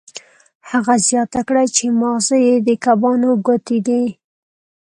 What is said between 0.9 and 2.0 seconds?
زیاته کړه چې